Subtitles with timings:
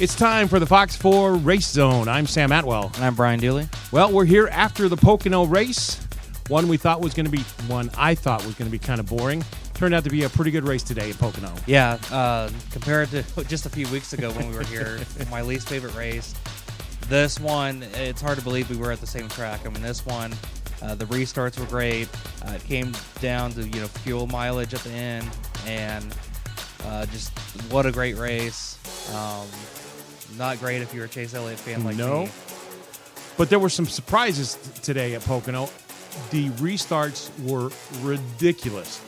[0.00, 2.08] It's time for the Fox 4 Race Zone.
[2.08, 2.90] I'm Sam Atwell.
[2.96, 3.68] And I'm Brian Dulle.
[3.92, 6.04] Well, we're here after the Pocono race.
[6.48, 8.98] One we thought was going to be, one I thought was going to be kind
[8.98, 9.44] of boring.
[9.72, 11.52] Turned out to be a pretty good race today in Pocono.
[11.68, 14.98] Yeah, uh, compared to just a few weeks ago when we were here,
[15.30, 16.34] my least favorite race.
[17.08, 19.64] This one, it's hard to believe we were at the same track.
[19.64, 20.34] I mean, this one,
[20.82, 22.08] uh, the restarts were great.
[22.44, 25.30] Uh, it came down to you know fuel mileage at the end,
[25.66, 26.04] and
[26.84, 27.30] uh, just
[27.70, 28.76] what a great race.
[29.14, 29.46] Um,
[30.38, 32.24] not great if you're a Chase Elliott fan like no.
[32.24, 32.30] me.
[33.36, 35.68] But there were some surprises t- today at Pocono.
[36.30, 37.70] The restarts were
[38.02, 39.00] ridiculous.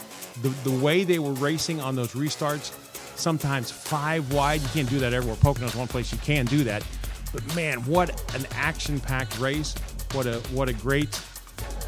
[0.42, 2.72] The, the way they were racing on those restarts,
[3.16, 4.60] sometimes five wide.
[4.60, 5.36] You can't do that everywhere.
[5.40, 6.84] Pocono's one place you can do that.
[7.32, 9.74] But man, what an action-packed race!
[10.12, 11.20] What a what a great.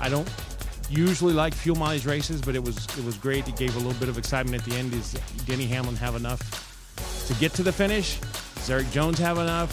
[0.00, 0.28] I don't
[0.90, 3.48] usually like fuel mileage races, but it was it was great.
[3.48, 4.94] It gave a little bit of excitement at the end.
[4.94, 5.12] Is
[5.46, 6.40] Denny Hamlin have enough
[7.28, 8.18] to get to the finish?
[8.68, 9.72] Does Erik Jones have enough?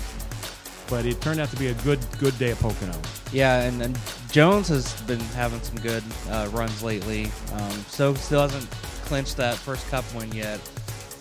[0.89, 2.97] But it turned out to be a good good day at Pocono.
[3.33, 3.99] Yeah, and, and
[4.31, 7.25] Jones has been having some good uh, runs lately.
[7.51, 8.71] Um, so still hasn't
[9.03, 10.61] clinched that first Cup win yet,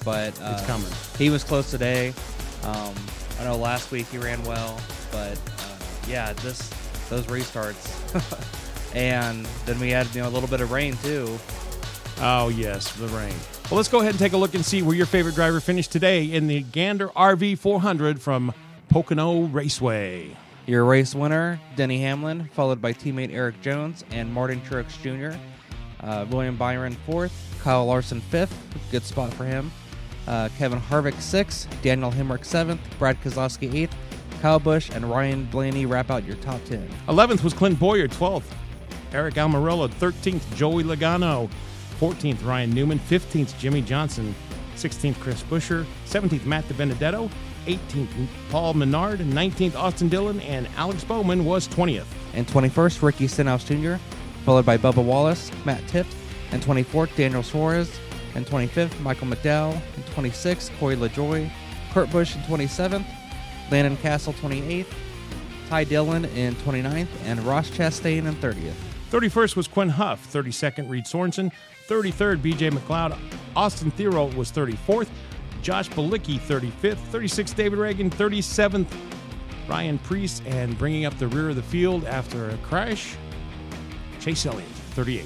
[0.04, 0.92] but uh, It's coming.
[1.18, 2.14] He was close today.
[2.62, 2.94] Um,
[3.40, 4.80] I know last week he ran well,
[5.10, 6.70] but uh, yeah, this
[7.10, 7.90] those restarts,
[8.94, 11.40] and then we had you know a little bit of rain too.
[12.20, 13.34] Oh, yes, the rain.
[13.70, 15.90] Well, let's go ahead and take a look and see where your favorite driver finished
[15.92, 18.54] today in the Gander RV 400 from
[18.88, 20.36] Pocono Raceway.
[20.66, 25.36] Your race winner, Denny Hamlin, followed by teammate Erik Jones and Martin Truex Jr.
[26.00, 27.32] Uh, William Byron fourth,
[27.62, 28.54] Kyle Larson fifth,
[28.90, 29.70] good spot for him.
[30.26, 33.94] Uh, Kevin Harvick sixth, Daniel Hemric seventh, Brad Keselowski eighth,
[34.40, 36.88] Kyle Busch and Ryan Blaney wrap out your top ten.
[37.08, 38.44] 11th was Clint Bowyer, 12th.
[39.12, 40.54] Aric Almirola, 13th.
[40.56, 41.50] Joey Logano,
[41.94, 42.44] 14th.
[42.44, 43.58] Ryan Newman, 15th.
[43.58, 44.34] Jimmie Johnson,
[44.76, 45.18] 16th.
[45.20, 46.44] Chris Buescher, 17th.
[46.44, 47.30] Matt DiBenedetto,
[47.66, 48.08] 18th.
[48.50, 49.76] Paul Menard, 19th.
[49.76, 52.06] Austin Dillon, and Alex Bowman was 20th.
[52.34, 53.94] And 21st, Ricky Stenhouse Jr.,
[54.44, 56.14] followed by Bubba Wallace, Matt Tifft,
[56.52, 57.90] and 24th, Daniel Suarez,
[58.34, 61.50] and 25th, Michael McDowell, and 26th, Corey LaJoie,
[61.92, 63.06] Kurt Busch in 27th,
[63.70, 64.86] Landon Cassill 28th,
[65.68, 68.74] Ty Dillon in 29th, and Ross Chastain in 30th.
[69.10, 70.26] 31st was Quinn Houff.
[70.32, 71.52] 32nd, Reed Sorenson.
[71.88, 73.18] 33rd, BJ McLeod.
[73.56, 75.08] Austin Theriault was 34th.
[75.62, 76.98] Josh Bilicki, 35th.
[77.12, 78.10] 36th, David Ragan.
[78.10, 78.86] 37th,
[79.68, 80.42] Ryan Preece.
[80.46, 83.16] And bringing up the rear of the field after a crash,
[84.20, 85.24] Chase Elliott, 38th.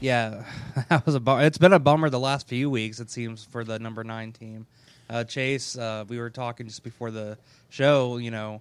[0.00, 0.44] Yeah,
[0.88, 1.42] that was a bummer.
[1.42, 4.66] It's been a bummer the last few weeks, it seems, for the number nine team.
[5.08, 7.38] Uh, Chase, uh, we were talking just before the
[7.70, 8.60] show, you know,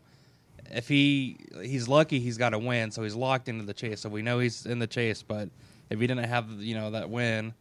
[0.71, 4.01] if he he's lucky he's got a win, so he's locked into the chase.
[4.01, 5.49] So we know he's in the chase, but
[5.93, 7.53] if he didn't have, you know, that win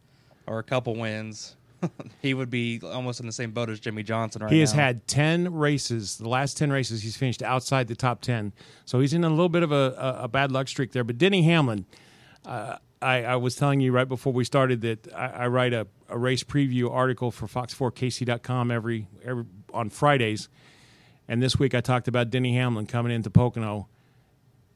[0.47, 1.55] or a couple wins,
[2.21, 4.81] he would be almost in the same boat as Jimmie Johnson right He has now.
[4.81, 6.17] had 10 races.
[6.17, 8.51] The last 10 races, he's finished outside the top 10.
[8.85, 11.03] So he's in a little bit of a, a, a bad luck streak there.
[11.03, 11.85] But Denny Hamlin,
[12.45, 15.85] uh, I, I was telling you right before we started that I, I write a,
[16.09, 20.49] a race preview article for Fox4KC.com every, every on Fridays.
[21.27, 23.87] And this week I talked about Denny Hamlin coming into Pocono.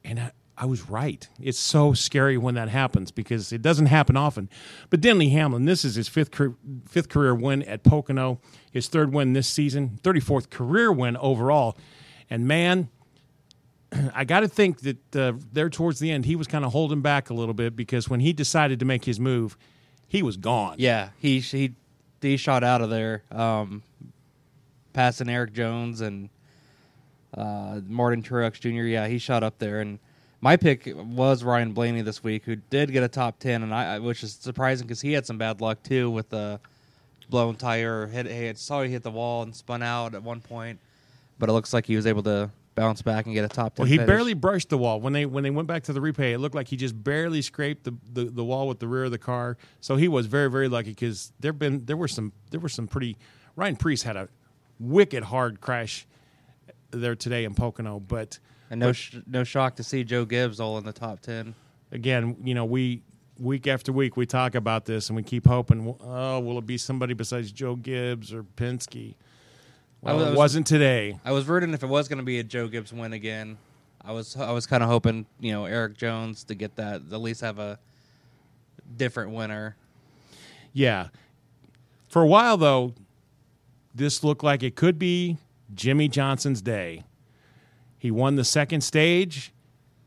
[0.03, 1.27] And I, I was right.
[1.39, 4.49] It's so scary when that happens because it doesn't happen often.
[4.89, 6.55] But Denny Hamlin, this is his fifth car-
[6.87, 8.39] fifth career win at Pocono,
[8.71, 11.77] his third win this season, 34th career win overall.
[12.27, 12.89] And man,
[14.15, 17.01] I got to think that uh, there towards the end, he was kind of holding
[17.01, 19.57] back a little bit because when he decided to make his move,
[20.07, 20.75] he was gone.
[20.79, 21.75] Yeah, he he
[22.21, 23.83] he shot out of there, um,
[24.93, 26.29] passing Erik Jones and
[27.35, 28.87] uh, Martin Truex Jr.
[28.87, 29.99] Yeah, he shot up there, and
[30.41, 33.99] my pick was Ryan Blaney this week, who did get a top ten, and I,
[33.99, 36.59] which is surprising because he had some bad luck too with the
[37.29, 38.07] blown tire.
[38.07, 40.79] Hit, he had saw he hit the wall and spun out at one point,
[41.39, 43.83] but it looks like he was able to bounce back and get a top ten.
[43.83, 44.07] Well, he finish.
[44.07, 46.33] barely brushed the wall when they when they went back to the replay.
[46.33, 49.11] It looked like he just barely scraped the, the, the wall with the rear of
[49.11, 49.57] the car.
[49.81, 52.87] So he was very very lucky because there been there were some there were some
[52.87, 53.17] pretty.
[53.55, 54.29] Ryan Preece had a
[54.79, 56.05] wicked hard crash
[56.91, 58.37] there today in Pocono, but
[58.69, 61.55] and no sh- no shock to see Joe Gibbs all in the top ten.
[61.91, 63.01] again, you know, we
[63.39, 66.77] week after week we talk about this and we keep hoping, oh, will it be
[66.77, 69.13] somebody besides Joe Gibbs or Penske?
[70.01, 71.19] Well, was- it wasn't today.
[71.23, 73.57] I was rooting if it was going to be a Joe Gibbs win again.
[74.03, 77.21] I was I was kind of hoping you know Erik Jones to get that at
[77.21, 77.77] least have a
[78.95, 79.75] different winner.
[80.73, 81.07] Yeah.
[82.07, 82.93] For a while, though,
[83.93, 85.37] this looked like it could be
[85.75, 87.03] Jimmie Johnson's day.
[87.97, 89.51] He won the second stage.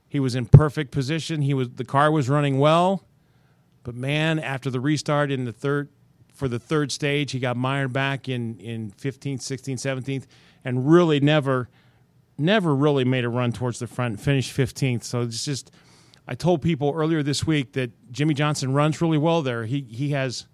[0.09, 1.43] He was in perfect position.
[1.43, 3.05] He was the car was running well,
[3.85, 5.89] but man, after the restart in the third
[6.35, 10.27] for the third stage, he got mired back in in 15th, 16th, 17th,
[10.65, 11.69] and really never
[12.39, 15.05] never really made a run towards the front finished 15th.
[15.05, 15.71] So it's just
[16.27, 19.65] I told people earlier this week that Jimmie Johnson runs really well there.
[19.65, 20.47] He he has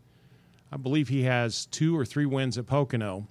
[0.71, 3.29] I believe he has two or three wins at Pocono.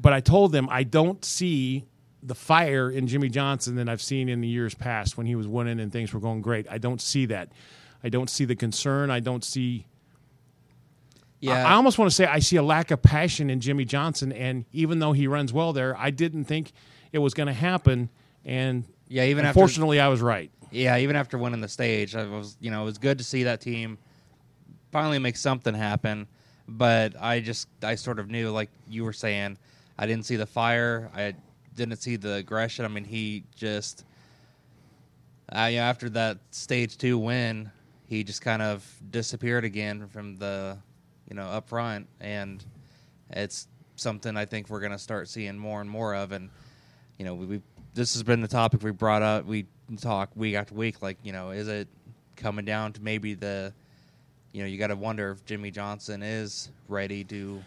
[0.00, 1.86] But I told them I don't see
[2.26, 5.46] the fire in Jimmie Johnson that I've seen in the years past when he was
[5.46, 6.66] winning and things were going great.
[6.68, 7.50] I don't see that.
[8.02, 9.10] I don't see the concern.
[9.10, 9.86] I don't see
[11.40, 13.84] Yeah, I, I almost want to say I see a lack of passion in Jimmie
[13.84, 16.72] Johnson and even though he runs well there, I didn't think
[17.12, 18.10] it was going to happen
[18.44, 19.24] and yeah.
[19.24, 20.50] Even after unfortunately I was right.
[20.72, 23.44] yeah, even after winning the stage, I was you know it was good to see
[23.44, 23.98] that team
[24.90, 26.26] finally make something happen.
[26.68, 29.58] But I just I sort of knew, like you were saying,
[29.96, 31.10] I didn't see the fire.
[31.14, 31.34] I
[31.76, 32.84] didn't see the aggression.
[32.84, 34.04] I mean, he just
[35.52, 37.70] you know, after that stage two win,
[38.06, 40.78] he just kind of disappeared again from the
[41.28, 42.64] you know up front, and
[43.30, 46.32] it's something I think we're going to start seeing more and more of.
[46.32, 46.50] And
[47.18, 47.62] you know, we, we
[47.94, 49.46] this has been the topic we brought up.
[49.46, 49.66] We
[50.00, 51.00] talk week after week.
[51.02, 51.88] Like, you know, is it
[52.36, 53.72] coming down to maybe the,
[54.52, 57.62] you know, you got to wonder if Jimmie Johnson is ready to.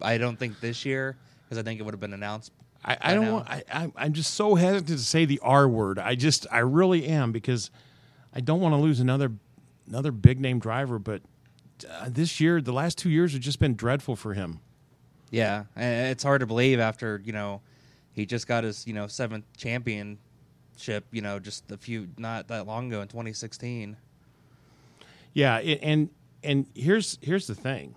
[0.00, 2.52] I don't think this year because I think it would have been announced.
[2.84, 3.48] I, I don't want.
[3.48, 5.98] I, I, I'm just so hesitant to say the R word.
[5.98, 7.70] I just, I really am because
[8.34, 9.32] I don't want to lose another,
[9.86, 10.98] another big name driver.
[10.98, 11.22] But
[11.88, 14.60] uh, this year, the last two years have just been dreadful for him.
[15.30, 17.62] Yeah, and it's hard to believe after you know
[18.12, 20.18] he just got his you know seventh championship.
[21.10, 23.96] You know, just a few not that long ago in 2016.
[25.34, 26.10] Yeah, it, and
[26.42, 27.94] and here's here's the thing,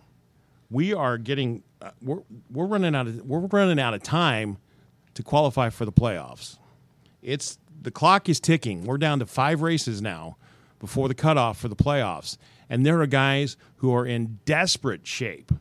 [0.69, 2.21] we are getting uh, we're
[2.51, 4.57] we're running out of we're running out of time
[5.15, 6.57] to qualify for the playoffs.
[7.21, 8.85] It's the clock is ticking.
[8.85, 10.37] We're down to five races now
[10.79, 12.37] before the cutoff for the playoffs,
[12.69, 15.51] and there are guys who are in desperate shape.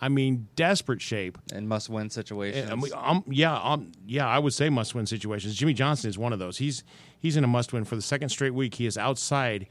[0.00, 1.38] I mean, desperate shape.
[1.52, 2.70] and must win situations.
[2.70, 5.56] And um, yeah, um, yeah, I would say must win situations.
[5.56, 6.58] Jimmie Johnson is one of those.
[6.58, 6.84] He's
[7.18, 8.74] he's in a must win for the second straight week.
[8.74, 9.66] He is outside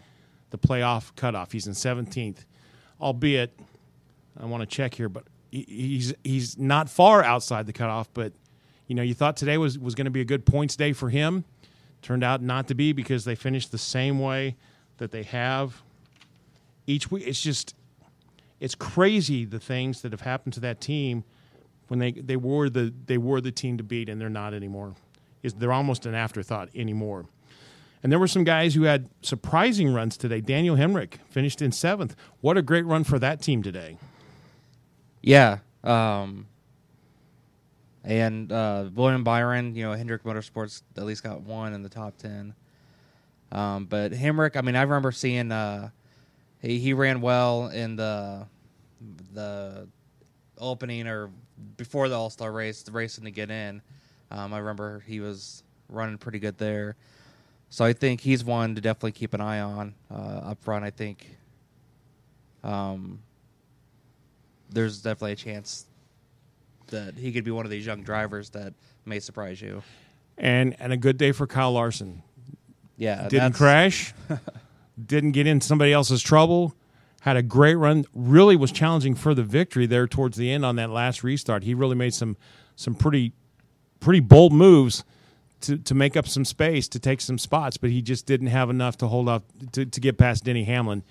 [0.50, 1.54] the playoff cutoff.
[1.54, 2.45] He's in 17th,
[3.00, 3.57] albeit
[4.38, 8.10] I want to check here, but he, he's he's not far outside the cutoff.
[8.13, 8.34] But
[8.88, 11.10] you know, you thought today was was going to be a good points day for
[11.10, 11.45] him.
[12.01, 14.56] Turned out not to be because they finished the same way
[14.98, 15.81] that they have
[16.86, 17.24] each week.
[17.28, 17.75] It's just
[18.60, 21.24] it's crazy the things that have happened to that team
[21.88, 24.95] when they, they were the they were the team to beat and they're not anymore.
[25.44, 27.25] Is they're almost an afterthought anymore.
[28.04, 30.39] And there were some guys who had surprising runs today.
[30.39, 32.16] Daniel Hemric finished in seventh.
[32.42, 33.98] What a great run for that team today.
[35.22, 35.60] Yeah.
[35.84, 36.48] Um,
[38.07, 42.18] and uh, William Byron, you know, Hendrick Motorsports at least got one in the top
[42.18, 42.56] 10.
[43.51, 45.89] Um, but Hemric, I mean, I remember seeing uh,
[46.62, 48.48] he, he ran well in the
[49.34, 49.88] the
[50.58, 51.29] opening or
[51.75, 53.81] before the All Star race, the racing to get in.
[54.31, 56.96] Um, I remember he was running pretty good there.
[57.70, 60.86] So I think he's one to definitely keep an eye on uh, up front.
[60.86, 61.38] I think
[62.63, 63.20] um,
[64.70, 65.86] there's definitely a chance
[66.88, 68.74] that he could be one of these young drivers that
[69.06, 69.84] may surprise you.
[70.38, 72.24] And and a good day for Kyle Larson.
[72.98, 74.13] Yeah, Didn't crash.
[75.06, 76.75] didn't get in somebody else's trouble.
[77.22, 78.06] Had a great run.
[78.13, 81.63] Really was challenging for the victory there towards the end on that last restart.
[81.63, 82.38] He really made some
[82.75, 83.34] some pretty
[84.00, 85.03] pretty bold moves
[85.62, 88.70] to, to make up some space to take some spots, but he just didn't have
[88.70, 91.03] enough to hold up to, to get past Denny Hamlin.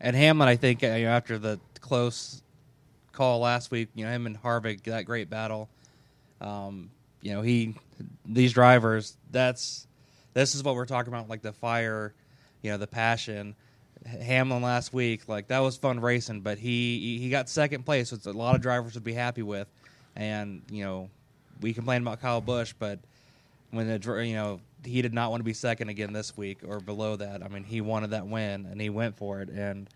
[0.00, 2.42] And Hamlin, I think, uh, after the close
[3.16, 5.68] call last week, you know, him and Harvick, that great battle.
[6.40, 6.90] Um,
[7.22, 7.74] you know, he
[8.24, 9.16] these drivers.
[9.30, 9.86] That's
[10.34, 12.14] this is what we're talking about, like the fire,
[12.62, 13.54] you know, the passion.
[14.06, 18.26] Hamlin last week, like that was fun racing, but he he got second place, which
[18.26, 19.66] a lot of drivers would be happy with.
[20.14, 21.10] And you know,
[21.60, 23.00] we complain about Kyle Busch, but
[23.70, 26.80] when the you know he did not want to be second again this week or
[26.80, 27.42] below that.
[27.42, 29.48] I mean, he wanted that win and he went for it.
[29.48, 29.88] And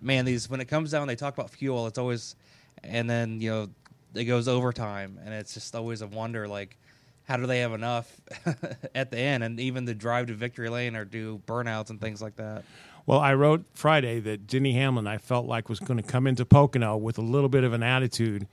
[0.00, 1.86] man, these when it comes down, they talk about fuel.
[1.86, 2.36] It's always,
[2.82, 3.68] and then you know
[4.14, 6.76] it goes overtime, and it's just always a wonder like
[7.24, 8.20] how do they have enough
[8.94, 12.22] at the end and even the drive to victory lane or do burnouts and things
[12.22, 12.64] like that?
[13.04, 16.44] Well, I wrote Friday that Denny Hamlin I felt like was going to come into
[16.44, 18.46] Pocono with a little bit of an attitude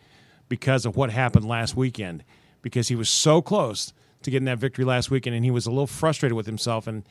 [0.49, 2.23] because of what happened last weekend,
[2.61, 5.71] because he was so close to getting that victory last weekend, and he was a
[5.71, 6.87] little frustrated with himself.
[6.87, 7.03] And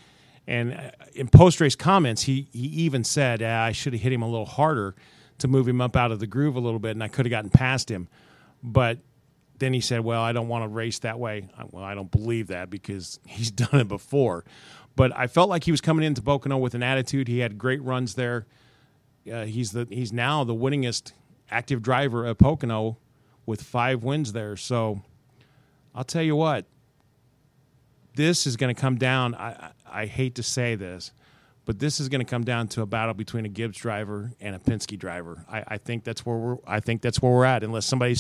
[0.47, 4.13] and uh, in post race comments, he he even said, ah, "I should have hit
[4.13, 4.95] him a little harder
[5.39, 7.31] to move him up out of the groove a little bit, and I could have
[7.31, 8.09] gotten past him."
[8.63, 8.99] But
[9.59, 12.49] then he said, "Well, I don't want to race that way." Well, I don't believe
[12.49, 14.45] that because he's done it before.
[14.95, 17.29] But I felt like he was coming into Pocono with an attitude.
[17.29, 18.47] He had great runs there.
[19.31, 21.13] Uh, he's the he's now the winningest
[21.51, 22.99] active driver at Pocono
[23.47, 24.57] with five wins there.
[24.57, 25.03] So
[25.95, 26.67] I'll tell you what,
[28.15, 29.35] this is going to come down.
[29.35, 31.13] I, I hate to say this,
[31.65, 34.57] but this is going to come down to a battle between a Gibbs driver and
[34.57, 35.45] a Penske driver.
[35.51, 36.57] I, I think that's where we're.
[36.67, 37.63] I think that's where we're at.
[37.63, 38.17] Unless somebody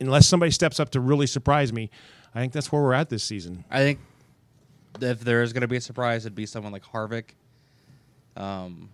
[0.00, 1.90] unless somebody steps up to really surprise me,
[2.34, 3.64] I think that's where we're at this season.
[3.70, 4.00] I think
[5.00, 7.30] if there is going to be a surprise, it'd be someone like Harvick.
[8.36, 8.88] Um,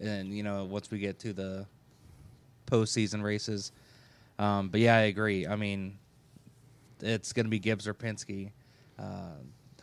[0.00, 1.66] and you know, once we get to the
[2.66, 3.72] postseason races,
[4.38, 5.46] um, but yeah, I agree.
[5.46, 5.98] I mean,
[7.00, 8.50] it's going to be Gibbs or Penske
[8.98, 9.36] uh,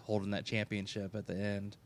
[0.06, 1.78] holding that championship at the end.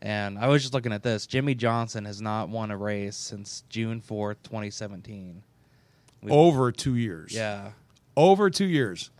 [0.00, 1.26] And I was just looking at this.
[1.26, 5.42] Jimmie Johnson has not won a race since June fourth, twenty seventeen.
[6.28, 7.32] Over two years.
[7.32, 7.70] Yeah.
[8.16, 9.10] Over two years.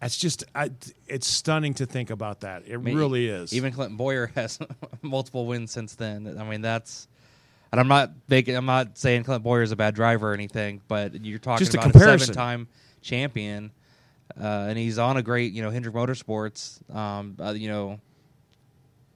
[0.00, 0.70] That's just, I,
[1.08, 2.62] it's stunning to think about that.
[2.66, 3.52] It I mean, really is.
[3.52, 4.58] Even Clinton Bowyer has
[5.02, 6.36] multiple wins since then.
[6.38, 7.08] I mean, that's,
[7.72, 10.80] and I'm not making, I'm not saying Clinton Bowyer is a bad driver or anything,
[10.86, 12.68] but you're talking just about a, a seven-time
[13.02, 13.72] champion,
[14.36, 16.82] uh, and he's on a great, you know, Hendrick Motorsports.
[16.94, 18.00] Um, uh, you know,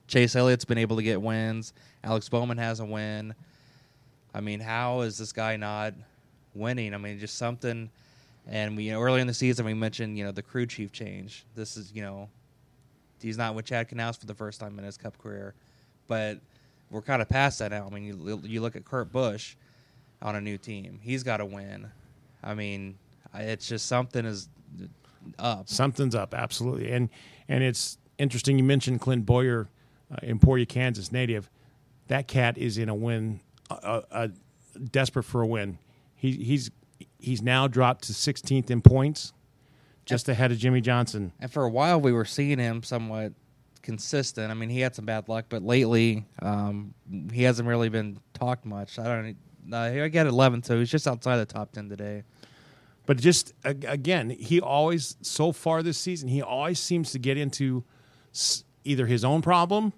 [0.09, 1.73] Chase Elliott's been able to get wins.
[2.05, 3.35] Alex Bowman has a win.
[4.35, 5.95] I mean, how is this guy not
[6.55, 6.95] winning?
[6.95, 7.91] I mean, just something
[8.47, 10.93] and we, you know, earlier in the season, we mentioned, you know, the crew chief
[10.93, 11.45] change.
[11.55, 12.29] This is, you know,
[13.21, 15.55] he's not with Chad Knaus for the first time in his Cup career,
[16.09, 16.41] but
[16.91, 17.87] we're kind of past that now.
[17.87, 19.55] I mean, you, you look at Kurt Busch
[20.21, 21.91] on a new team; he's got to win.
[22.43, 22.99] I mean,
[23.35, 24.49] it's just something is
[25.39, 25.69] up.
[25.69, 27.09] Something's up, absolutely, and
[27.49, 28.59] and it's interesting.
[28.59, 29.69] You mentioned Clint Bowyer,
[30.11, 31.51] uh, Emporia, Kansas native.
[32.09, 34.29] That cat is in a win, uh, uh,
[34.91, 35.79] desperate for a win.
[36.15, 36.71] He, he's
[37.19, 39.33] he's now dropped to 16th in points,
[40.05, 41.33] just ahead of Jimmie Johnson.
[41.41, 43.33] And for a while, we were seeing him somewhat
[43.83, 44.51] consistent.
[44.51, 46.95] I mean, he had some bad luck, but lately, um,
[47.33, 48.99] he hasn't really been talked much.
[48.99, 49.37] I don't.
[49.73, 52.25] Uh, I got 11, so he's just outside the top 10 today.
[53.05, 57.85] But just again, he always so far this season, he always seems to get into
[58.85, 59.93] either his own problem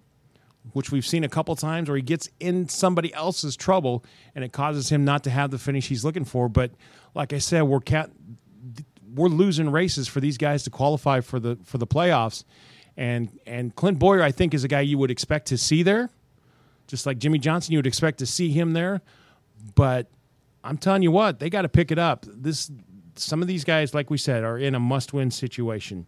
[0.72, 4.52] which we've seen a couple times, or he gets in somebody else's trouble and it
[4.52, 6.48] causes him not to have the finish he's looking for.
[6.48, 6.72] But
[7.14, 8.10] like I said, we're cat,
[9.14, 12.44] we're losing races for these guys to qualify for the for the playoffs,
[12.96, 16.10] and and Clint Bowyer I think is a guy you would expect to see there,
[16.86, 19.02] just like Jimmie Johnson you would expect to see him there,
[19.74, 20.10] but
[20.64, 22.24] I'm telling you what they got to pick it up.
[22.26, 22.70] This
[23.16, 26.06] some of these guys, like we said, are in a must-win situation.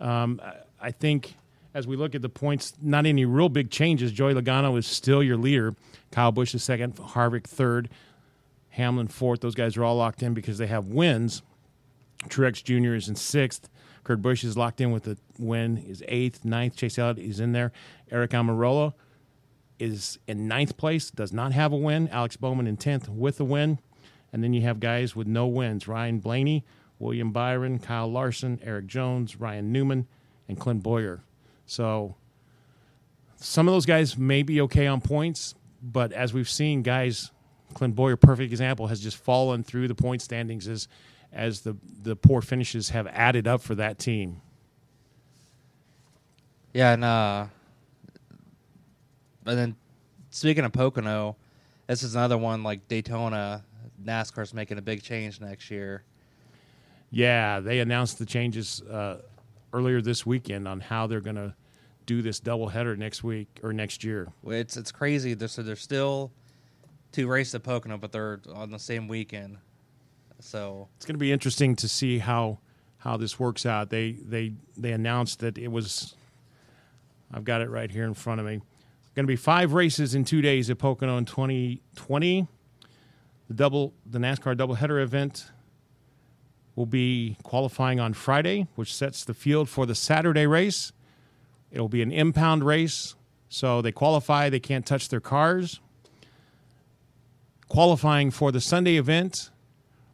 [0.00, 0.40] Um,
[0.80, 1.34] I think
[1.76, 4.10] as we look at the points, not any real big changes.
[4.10, 5.74] Joey Logano is still your leader.
[6.10, 7.90] Kyle Busch is second, Harvick third,
[8.70, 9.40] Hamlin fourth.
[9.40, 11.42] Those guys are all locked in because they have wins.
[12.28, 12.94] Truex Jr.
[12.94, 13.68] is in sixth.
[14.04, 16.76] Kurt Busch is locked in with a win, is eighth, ninth.
[16.76, 17.72] Chase Elliott is in there.
[18.10, 18.94] Aric Almirola
[19.78, 22.08] is in ninth place, does not have a win.
[22.08, 23.80] Alex Bowman in tenth with a win.
[24.32, 26.64] And then you have guys with no wins Ryan Blaney,
[26.98, 30.06] William Byron, Kyle Larson, Erik Jones, Ryan Newman,
[30.48, 31.22] and Clint Bowyer.
[31.66, 32.16] So
[33.36, 37.30] some of those guys may be okay on points, but as we've seen, guys,
[37.74, 40.88] Clint Bowyer, perfect example, has just fallen through the point standings as
[41.32, 44.40] as the the poor finishes have added up for that team.
[46.72, 47.46] Yeah, and uh,
[49.44, 49.76] and then
[50.30, 51.36] speaking of Pocono,
[51.86, 53.64] this is another one like Daytona.
[54.04, 56.04] NASCAR's making a big change next year.
[57.10, 59.22] Yeah, they announced the changes uh,
[59.72, 61.54] earlier this weekend on how they're going to
[62.04, 64.28] do this doubleheader next week or next year.
[64.46, 65.34] It's it's crazy.
[65.34, 66.32] There's, so there's still
[67.12, 69.58] two races at Pocono, but they're on the same weekend.
[70.40, 72.58] So it's going to be interesting to see how
[72.98, 73.90] how this works out.
[73.90, 76.14] They they they announced that it was.
[77.32, 78.60] I've got it right here in front of me.
[79.14, 82.46] Going to be five races in two days at Pocono in 2020.
[83.48, 85.50] The double the NASCAR doubleheader event
[86.74, 90.92] will be qualifying on Friday, which sets the field for the Saturday race.
[91.70, 93.14] It'll be an impound race,
[93.48, 95.80] so they qualify, they can't touch their cars.
[97.68, 99.50] Qualifying for the Sunday event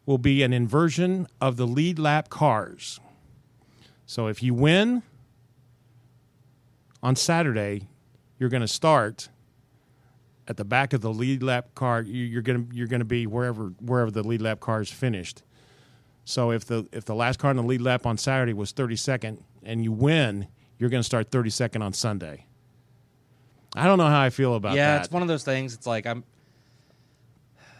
[0.06, 3.00] will be an inversion of the lead lap cars.
[4.06, 5.02] So if you win
[7.02, 7.88] on Saturday,
[8.38, 9.28] you're going to start
[10.48, 12.02] at the back of the lead lap car.
[12.02, 14.90] you- You're going to you're going to be wherever wherever the lead lap car is
[14.90, 15.42] finished.
[16.24, 19.38] So if the if the last car in the lead lap on Saturday was 32nd
[19.62, 22.46] and you win, you're going to start 32nd on Sunday.
[23.74, 24.94] I don't know how I feel about yeah, that.
[24.94, 25.74] Yeah, it's one of those things.
[25.74, 26.24] It's like I'm.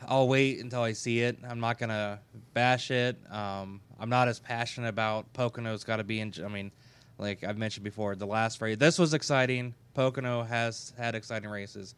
[0.09, 1.39] I'll wait until I see it.
[1.49, 2.21] I'm not gonna
[2.55, 3.17] bash it.
[3.31, 6.33] Um, I'm not as passionate about Pocono's got to be in.
[6.45, 6.73] I mean,
[7.19, 8.77] like I've mentioned before, the last race.
[8.79, 9.75] This was exciting.
[9.95, 11.95] Pocono has had exciting races.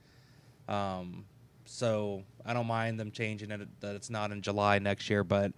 [0.68, 1.24] Um,
[1.64, 5.52] so I don't mind them changing it that it's not in July next year, but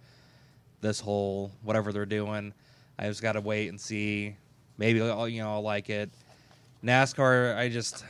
[0.80, 2.52] this whole whatever they're doing,
[2.98, 4.36] I just got to wait and see.
[4.78, 6.10] Maybe I'll, you know I'll like it.
[6.84, 8.04] NASCAR, I just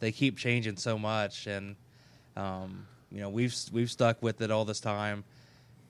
[0.00, 1.76] they keep changing so much, and
[2.36, 5.24] um, you know we've we've stuck with it all this time,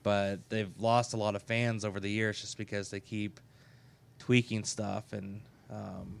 [0.03, 3.39] but they've lost a lot of fans over the years just because they keep
[4.19, 6.19] tweaking stuff and um,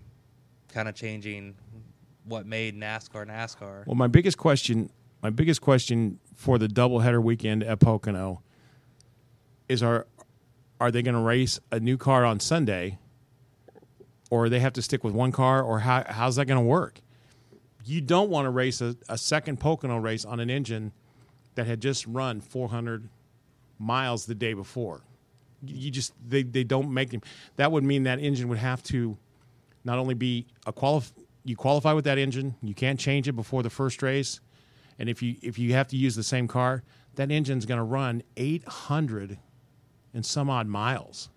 [0.69, 1.55] kind of changing
[2.25, 3.85] what made NASCAR NASCAR.
[3.85, 4.89] Well, my biggest question,
[5.21, 8.41] my biggest question for the doubleheader weekend at Pocono
[9.67, 10.07] is: Are
[10.79, 12.97] are they going to race a new car on Sunday,
[14.29, 17.01] or they have to stick with one car, or how how's that going to work?
[17.85, 20.91] You don't want to race a, a second Pocono race on an engine
[21.55, 23.09] that had just run 400
[23.79, 25.01] miles the day before.
[25.65, 27.21] You just they they don't make them.
[27.57, 29.17] That would mean that engine would have to
[29.83, 31.11] not only be a qualif-
[31.43, 34.39] you qualify with that engine, you can't change it before the first race,
[34.99, 36.83] and if you if you have to use the same car,
[37.15, 39.37] that engine's going to run 800
[40.13, 41.29] and some odd miles.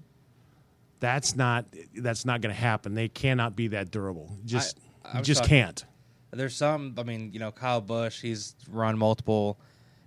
[1.00, 2.94] That's not that's not going to happen.
[2.94, 4.36] They cannot be that durable.
[4.44, 5.48] Just I- you I'm just shocked.
[5.50, 5.84] can't.
[6.30, 6.94] There's some.
[6.98, 8.20] I mean, you know, Kyle Busch.
[8.20, 9.58] He's run multiple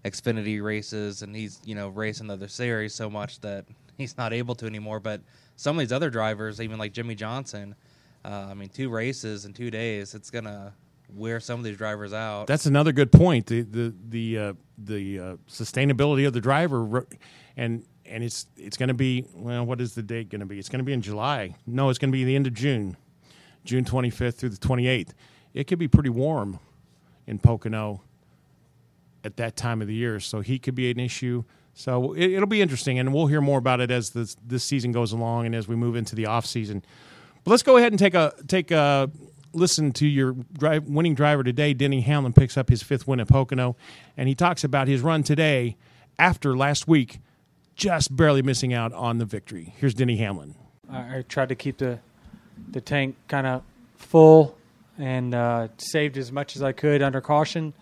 [0.03, 3.65] Xfinity races, and he's you know racing other series so much that
[3.97, 4.99] he's not able to anymore.
[4.99, 5.21] But
[5.55, 7.75] some of these other drivers, even like Jimmie Johnson,
[8.25, 10.73] uh, I mean, two races in two days, it's gonna
[11.15, 12.47] wear some of these drivers out.
[12.47, 13.45] That's another good point.
[13.47, 17.05] The the the uh, the uh, sustainability of the driver,
[17.55, 19.65] and and it's it's going to be well.
[19.65, 20.59] What is the date going to be?
[20.59, 21.55] It's going to be in July.
[21.65, 22.97] No, it's going to be the end of June,
[23.65, 25.13] June twenty fifth through the twenty eighth.
[25.53, 26.59] It could be pretty warm
[27.25, 28.01] in Pocono
[29.23, 31.43] at that time of the year, so heat could be an issue.
[31.73, 34.91] So it, it'll be interesting, and we'll hear more about it as this this season
[34.91, 36.83] goes along and as we move into the off season.
[37.47, 39.09] But let's go ahead and take a take a
[39.53, 41.73] listen to your drive, winning driver today.
[41.73, 43.77] Denny Hamlin picks up his fifth win at Pocono,
[44.17, 45.77] and he talks about his run today
[46.19, 47.21] after last week,
[47.73, 49.73] just barely missing out on the victory.
[49.77, 50.55] Here's Denny Hamlin.
[50.91, 51.99] I, I tried to keep the
[52.67, 53.63] the tank kind of
[53.95, 54.57] full
[54.97, 57.73] and uh, saved as much as I could under caution.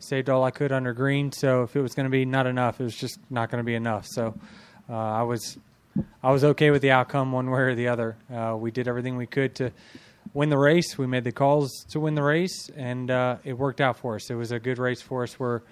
[0.00, 1.30] Saved all I could under green.
[1.30, 3.64] So if it was going to be not enough, it was just not going to
[3.64, 4.04] be enough.
[4.04, 4.34] So
[4.90, 5.58] uh, I was
[6.22, 8.16] I was okay with the outcome one way or the other.
[8.32, 9.72] Uh, we did everything we could to
[10.32, 10.96] win the race.
[10.96, 14.30] We made the calls to win the race, and uh, it worked out for us.
[14.30, 15.38] It was a good race for us.
[15.38, 15.62] Where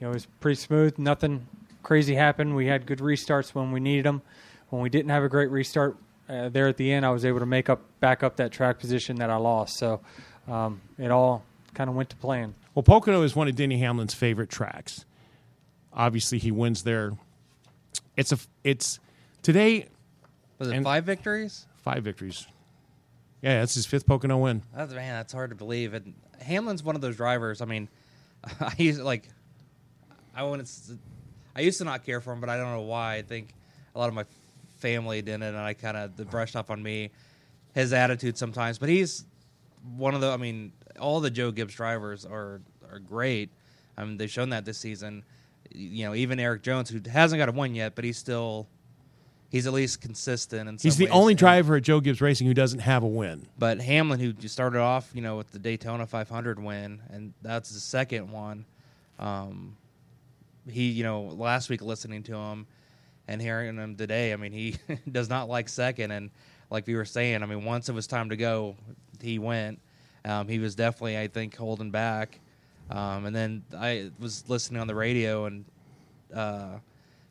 [0.00, 0.98] you know it was pretty smooth.
[0.98, 1.46] Nothing
[1.82, 2.54] crazy happened.
[2.54, 4.22] We had good restarts when we needed them.
[4.70, 5.96] When we didn't have a great restart
[6.28, 8.78] uh, there at the end, I was able to make up back up that track
[8.78, 9.76] position that I lost.
[9.78, 10.00] So
[10.48, 12.54] um, it all kind of went to plan.
[12.74, 15.04] Well, Pocono is one of Denny Hamlin's favorite tracks.
[15.92, 17.12] Obviously, he wins there.
[18.16, 18.98] It's a it's
[19.44, 19.86] today
[20.58, 21.66] Was it five victories?
[21.76, 22.46] five victories.
[23.42, 24.62] Yeah, that's his fifth Pocono win.
[24.74, 25.92] That's man, that's hard to believe.
[25.94, 27.60] And Hamlin's one of those drivers.
[27.60, 27.88] I mean,
[28.60, 29.28] I used like
[30.34, 30.68] I wouldn't.
[31.54, 33.16] I used to not care for him, but I don't know why.
[33.16, 33.50] I think
[33.94, 34.24] a lot of my
[34.78, 37.10] family didn't, and I kind of brushed off on me
[37.74, 38.78] his attitude sometimes.
[38.78, 39.24] But he's
[39.96, 40.30] one of the.
[40.30, 43.50] I mean, all the Joe Gibbs drivers are are great.
[43.96, 45.22] I mean, they've shown that this season.
[45.70, 48.68] You know, even Erik Jones, who hasn't got a win yet, but he's still.
[49.54, 50.68] He's at least consistent.
[50.68, 51.12] In He's the ways.
[51.14, 53.46] only And- driver at Joe Gibbs Racing who doesn't have a win.
[53.56, 57.70] but Hamlin, who just started off, you know, with the Daytona 500 win, and that's
[57.70, 58.64] the second one.
[59.20, 59.76] Um,
[60.68, 62.66] he, you know, last week listening to him
[63.28, 64.74] and hearing him today, I mean, he
[65.12, 66.10] does not like second.
[66.10, 66.30] And
[66.68, 68.74] like we were saying, I mean, once it was time to go,
[69.22, 69.78] he went.
[70.24, 72.40] Um, he was definitely, I think, holding back.
[72.90, 75.64] Um, and then I was listening on the radio, and
[76.34, 76.78] uh,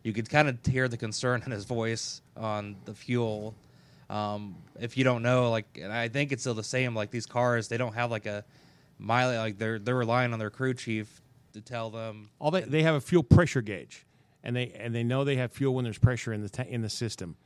[0.03, 3.55] you could kind of hear the concern in his voice on the fuel.
[4.09, 6.93] Um, if you don't know, like, and I think it's still the same.
[6.93, 8.43] Like these cars, they don't have like a
[8.99, 9.35] mile.
[9.37, 11.21] Like they're they're relying on their crew chief
[11.53, 12.29] to tell them.
[12.39, 14.05] All they they have a fuel pressure gauge,
[14.43, 16.89] and they and they know they have fuel when there's pressure in the in the
[16.89, 17.37] system,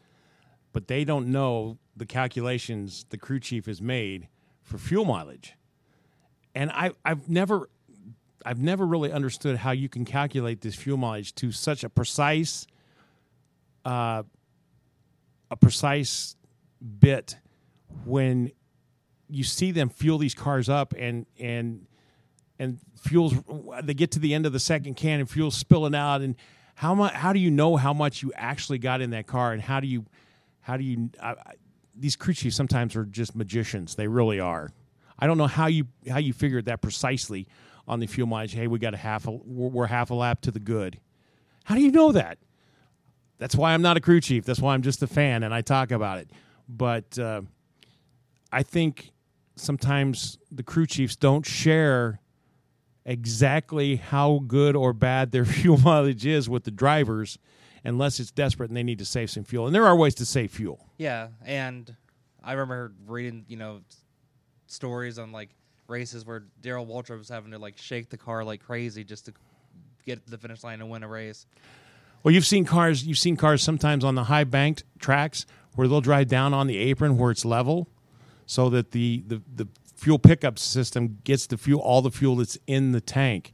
[0.74, 4.28] but they don't know the calculations the crew chief has made
[4.64, 5.54] for fuel mileage.
[6.56, 7.70] And I I've never
[8.48, 12.66] I've never really understood how you can calculate this fuel mileage to such a precise
[13.84, 14.24] uh,
[15.52, 16.38] a precise
[17.00, 17.36] bit
[18.06, 18.52] when
[19.30, 21.88] you see them fuel these cars up and and
[22.58, 23.34] and fuels
[23.84, 26.22] they get to the end of the second can and fuel's spilling out.
[26.22, 26.36] And
[26.76, 29.52] how much how do you know how much you actually got in that car?
[29.52, 30.06] And how do you
[30.62, 31.54] how do you I, I,
[31.94, 33.96] these crew chiefs sometimes are just magicians.
[33.96, 34.72] They really are.
[35.20, 37.46] I don't know how you how you figured that precisely
[37.88, 40.52] on the fuel mileage hey we got a half a we're, half a lap to
[40.52, 41.00] the good
[41.66, 42.38] how do you know that
[43.38, 45.62] that's why i'm not a crew chief that's why i'm just a fan and i
[45.62, 46.30] talk about it
[46.68, 47.42] but uh,
[48.52, 49.12] i think
[49.56, 52.20] sometimes the crew chiefs don't share
[53.08, 57.40] exactly how good or bad their fuel mileage is with the drivers
[57.84, 59.66] unless it's desperate and they need to save some fuel.
[59.66, 60.86] And there are ways to save fuel.
[60.98, 61.96] Yeah, and
[62.44, 63.82] I remember reading, you know,
[64.68, 65.50] stories on like
[65.88, 69.34] races where Darrell Waltrip was having to like shake the car like crazy just to
[70.06, 71.46] get to the finish line and win a race.
[72.24, 73.06] Well, you've seen cars.
[73.06, 75.46] You've seen cars sometimes on the high banked tracks
[75.76, 77.88] where they'll drive down on the apron where it's level,
[78.46, 82.58] so that the the, the fuel pickup system gets the fuel all the fuel that's
[82.68, 83.52] in the tank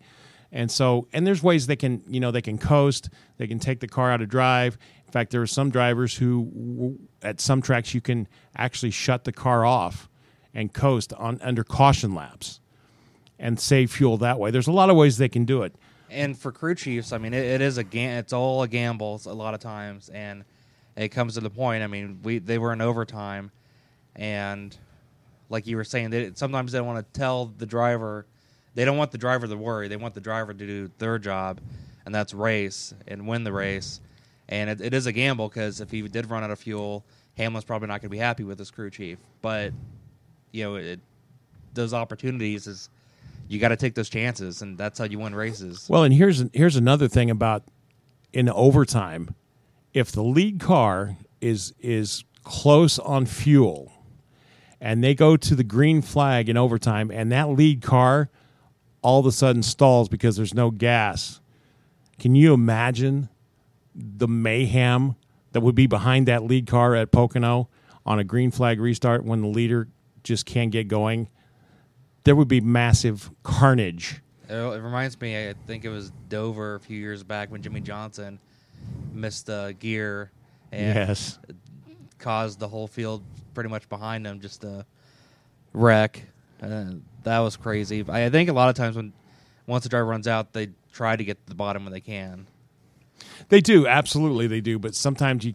[0.53, 3.79] and so and there's ways they can you know they can coast they can take
[3.79, 7.93] the car out of drive in fact there are some drivers who at some tracks
[7.93, 10.09] you can actually shut the car off
[10.53, 12.59] and coast on under caution laps
[13.39, 15.73] and save fuel that way there's a lot of ways they can do it
[16.09, 19.19] and for crew chiefs i mean it, it is a gam- it's all a gamble
[19.25, 20.43] a lot of times and
[20.95, 23.51] it comes to the point i mean we they were in overtime
[24.15, 24.77] and
[25.49, 28.25] like you were saying, they sometimes they don't want to tell the driver.
[28.75, 29.87] They don't want the driver to worry.
[29.87, 31.61] They want the driver to do their job,
[32.05, 34.01] and that's race and win the race.
[34.49, 37.05] And it, it is a gamble because if he did run out of fuel,
[37.37, 39.19] Hamlin's probably not going to be happy with his crew chief.
[39.41, 39.73] But
[40.53, 41.01] you know, it,
[41.73, 42.89] those opportunities is
[43.49, 45.87] you got to take those chances, and that's how you win races.
[45.89, 47.63] Well, and here's here's another thing about
[48.31, 49.35] in overtime,
[49.93, 53.91] if the lead car is is close on fuel
[54.79, 58.29] and they go to the green flag in overtime, and that lead car
[59.01, 61.41] all of a sudden stalls because there's no gas.
[62.19, 63.29] Can you imagine
[63.95, 65.15] the mayhem
[65.51, 67.69] that would be behind that lead car at Pocono
[68.05, 69.87] on a green flag restart when the leader
[70.23, 71.29] just can't get going?
[72.23, 74.21] There would be massive carnage.
[74.49, 78.39] It reminds me, I think it was Dover a few years back when Jimmie Johnson
[79.13, 80.31] missed a gear
[80.71, 81.39] and yes.
[82.19, 84.85] caused the whole field pretty much behind him just a
[85.73, 86.21] wreck.
[86.61, 86.85] Uh,
[87.23, 88.05] that was crazy.
[88.07, 89.13] I think a lot of times when
[89.67, 92.47] once the driver runs out, they try to get to the bottom when they can.
[93.49, 94.79] They do, absolutely, they do.
[94.79, 95.53] But sometimes you,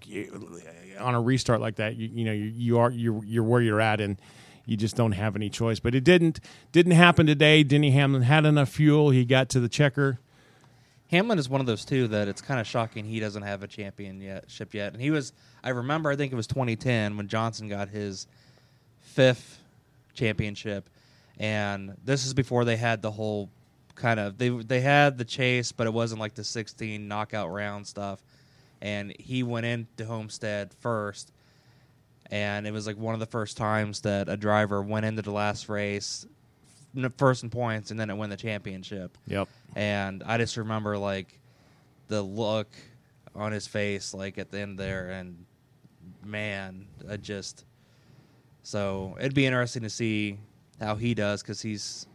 [0.98, 3.80] on a restart like that, you, you know, you, you are you're you're where you're
[3.80, 4.18] at, and
[4.68, 5.80] you just don't have any choice.
[5.80, 6.40] But it didn't
[6.72, 7.62] didn't happen today.
[7.62, 9.10] Denny Hamlin had enough fuel.
[9.10, 10.18] He got to the checker.
[11.10, 13.66] Hamlin is one of those two that it's kind of shocking he doesn't have a
[13.66, 14.92] championship yet.
[14.92, 15.32] And he was,
[15.64, 18.26] I remember, I think it was 2010 when Johnson got his
[19.00, 19.58] fifth
[20.12, 20.90] championship,
[21.38, 23.48] and this is before they had the whole
[23.94, 27.86] kind of they they had the chase, but it wasn't like the 16 knockout round
[27.86, 28.20] stuff.
[28.82, 31.32] And he went into Homestead first,
[32.30, 35.32] and it was like one of the first times that a driver went into the
[35.32, 36.26] last race
[37.16, 39.16] first in points, and then it won the championship.
[39.26, 39.48] Yep.
[39.76, 41.38] And I just remember like
[42.08, 42.68] the look
[43.34, 45.44] on his face, like at the end there, and
[46.24, 47.64] man, I just
[48.62, 50.38] so it'd be interesting to see
[50.80, 52.06] how he does because he's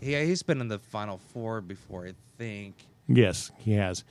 [0.00, 2.74] he he's been in the final four before, I think.
[3.08, 4.04] Yes, he has.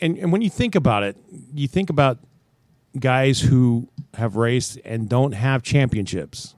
[0.00, 1.16] And and when you think about it,
[1.54, 2.18] you think about
[2.98, 6.54] guys who have raced and don't have championships.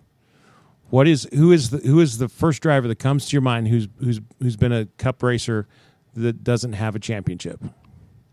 [0.90, 3.68] What is who is the, who is the first driver that comes to your mind
[3.68, 5.66] who's who's who's been a cup racer
[6.14, 7.60] that doesn't have a championship?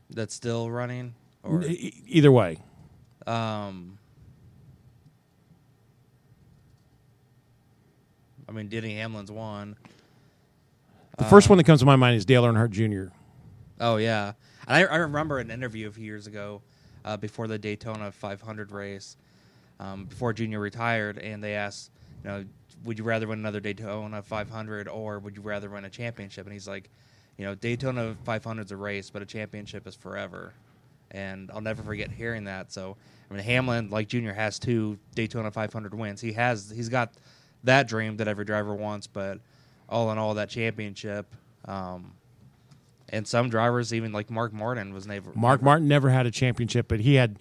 [0.09, 2.59] That's still running, or e- either way.
[3.25, 3.97] Um,
[8.47, 9.75] I mean, Denny Hamlin's one.
[11.17, 13.13] The first one that comes to my mind is Dale Earnhardt Jr.
[13.79, 14.33] Oh yeah,
[14.67, 16.61] and I, I remember an interview a few years ago,
[17.05, 19.17] uh, before the Daytona 500 race,
[19.79, 21.91] um, before Junior retired, and they asked,
[22.23, 22.45] you know,
[22.85, 26.45] would you rather win another Daytona 500 or would you rather win a championship?
[26.45, 26.89] And he's like,
[27.37, 30.53] you know, Daytona 500 is a race, but a championship is forever.
[31.11, 32.71] And I'll never forget hearing that.
[32.71, 32.97] So,
[33.29, 36.21] I mean, Hamlin, like Junior, has two Daytona 500 wins.
[36.21, 37.13] He has, he's got
[37.63, 39.39] that dream that every driver wants, but
[39.89, 41.33] all in all, that championship.
[41.65, 42.13] Um,
[43.13, 45.32] and some drivers, even like Mark Martin, was never.
[45.36, 47.39] Mark never, Martin never had a championship, but he had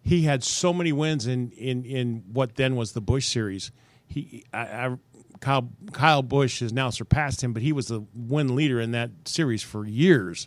[0.00, 3.72] he had so many wins in in in what then was the Busch series.
[4.06, 4.96] He I, I
[5.40, 9.10] Kyle Kyle Busch has now surpassed him, but he was the win leader in that
[9.24, 10.46] series for years,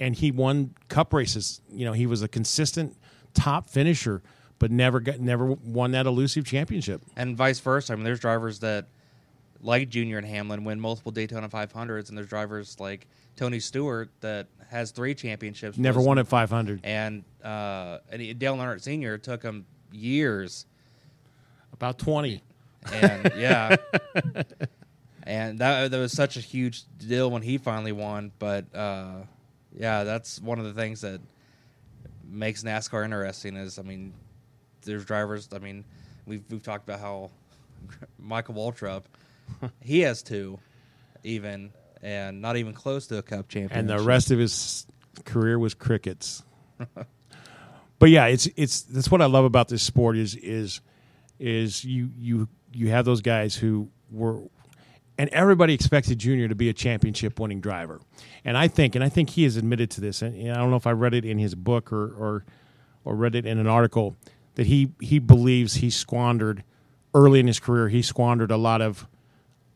[0.00, 1.60] and he won Cup races.
[1.70, 2.96] You know, he was a consistent
[3.34, 4.22] top finisher.
[4.58, 7.02] but never got never won that elusive championship.
[7.16, 7.92] and vice versa.
[7.92, 8.86] I mean, there's drivers that
[9.60, 14.46] like Junior and Hamlin win multiple Daytona 500s, and there's drivers like Tony Stewart that
[14.70, 15.76] has three championships.
[15.78, 16.80] Never won at 500.
[16.84, 19.18] And uh, and he- Dale Earnhardt Sr.
[19.18, 20.66] took him years,
[21.72, 22.42] About 20.
[22.92, 23.76] and yeah,
[25.22, 28.30] and that that was such a huge deal when he finally won.
[28.38, 29.22] But uh,
[29.78, 31.20] yeah, that's one of the things that
[32.28, 33.56] makes NASCAR interesting.
[33.56, 34.12] Is I mean,
[34.82, 35.48] there's drivers.
[35.54, 35.84] I mean,
[36.26, 37.30] we've we've talked about how
[38.18, 39.04] Michael Waltrip,
[39.80, 40.58] he has two,
[41.22, 41.72] even
[42.04, 43.76] and not even close to a Cup championship.
[43.76, 44.86] and the rest of his
[45.24, 46.42] career was crickets.
[47.98, 50.80] but yeah, it's it's that's what I love about this sport is is
[51.38, 54.42] is you you you have those guys who were
[55.16, 58.00] and everybody expected Junior to be a championship winning driver.
[58.44, 60.76] And I think and I think he has admitted to this and, I don't know
[60.76, 62.44] if I read it in his book or or
[63.04, 64.16] or read it in an article
[64.56, 66.64] that he he believes he squandered
[67.14, 69.06] early in his career he squandered a lot of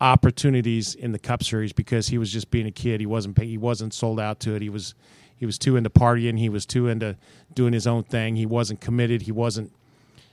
[0.01, 2.99] opportunities in the Cup Series because he was just being a kid.
[2.99, 4.61] He wasn't pay, he wasn't sold out to it.
[4.61, 4.95] He was
[5.35, 6.37] he was too into partying.
[6.37, 7.15] He was too into
[7.53, 8.35] doing his own thing.
[8.35, 9.23] He wasn't committed.
[9.23, 9.71] He wasn't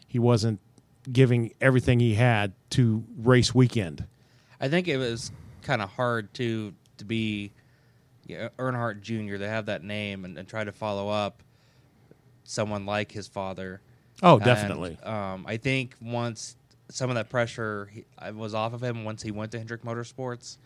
[0.07, 0.61] he wasn't
[1.12, 4.05] giving everything he had to race weekend.
[4.61, 5.31] I think it was
[5.62, 7.52] kind of hard to to be
[8.26, 9.37] yeah, Earnhardt Jr.
[9.37, 11.42] to have that name and, and try to follow up
[12.44, 13.81] someone like his father.
[14.22, 14.98] Oh, And, definitely.
[15.05, 16.57] um, I think once
[16.88, 17.90] some of that pressure
[18.35, 20.59] was off of him once he went to Hendrick Motorsports,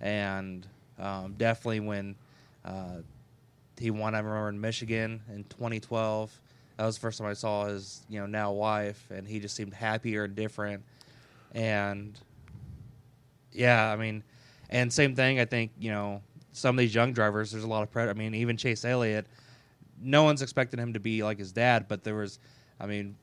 [0.00, 0.66] and
[0.98, 2.16] um, definitely when
[2.64, 2.98] uh,
[3.78, 4.14] he won.
[4.14, 6.40] I remember in Michigan in 2012.
[6.76, 9.56] That was the first time I saw his you know now wife, and he just
[9.56, 10.84] seemed happier and different.
[11.54, 12.18] And
[13.52, 14.22] yeah, I mean,
[14.70, 15.40] and same thing.
[15.40, 17.52] I think you know some of these young drivers.
[17.52, 18.10] There's a lot of pressure.
[18.10, 19.26] I mean, even Chase Elliott.
[20.00, 22.38] No one's expecting him to be like his dad, but there was,
[22.78, 23.16] I mean,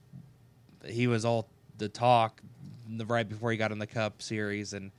[0.85, 2.41] he was all the talk
[2.87, 4.91] the right before he got in the Cup Series, and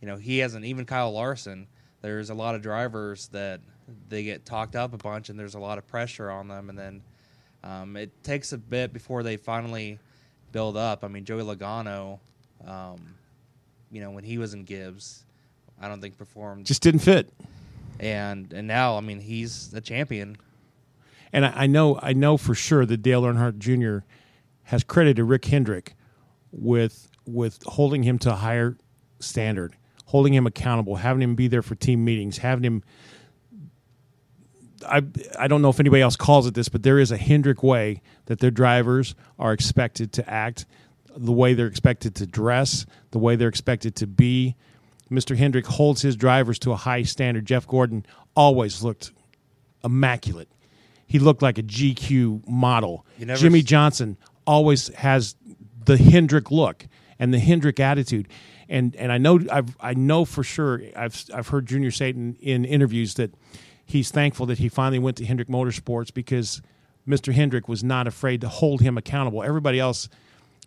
[0.00, 1.66] you know he hasn't even Kyle Larson.
[2.00, 3.60] There's a lot of drivers that
[4.08, 6.78] they get talked up a bunch, and there's a lot of pressure on them, and
[6.78, 7.02] then
[7.64, 9.98] um, it takes a bit before they finally
[10.52, 11.04] build up.
[11.04, 12.18] I mean, Joey Logano,
[12.66, 13.14] um,
[13.90, 15.24] you know, when he was in Gibbs,
[15.80, 17.30] I don't think performed, Just didn't fit.
[18.00, 20.36] and and now I mean he's a champion.
[21.32, 24.04] And I, I know I know for sure that Dale Earnhardt Jr.
[24.64, 25.94] has credited Rick Hendrick
[26.52, 28.76] with with holding him to a higher
[29.20, 32.82] standard, holding him accountable, having him be there for team meetings, having him.
[34.86, 35.02] I
[35.38, 38.02] I don't know if anybody else calls it this, but there is a Hendrick way
[38.26, 40.66] that their drivers are expected to act,
[41.16, 44.56] the way they're expected to dress, the way they're expected to be.
[45.10, 45.36] Mr.
[45.36, 47.44] Hendrick holds his drivers to a high standard.
[47.44, 49.12] Jeff Gordon always looked
[49.84, 50.48] immaculate.
[51.06, 53.04] He looked like a GQ model.
[53.36, 55.36] Jimmie Johnson always has
[55.84, 56.86] the Hendrick look
[57.18, 58.28] and the Hendrick attitude.
[58.68, 62.64] And and I know I've I know for sure I've I've heard Junior Satan in,
[62.64, 63.34] in interviews that
[63.84, 66.62] he's thankful that he finally went to Hendrick Motorsports because
[67.06, 67.32] Mr.
[67.32, 69.42] Hendrick was not afraid to hold him accountable.
[69.42, 70.08] Everybody else